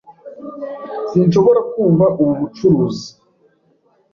[1.09, 3.07] Sinshobora kumva ubu bucuruzi.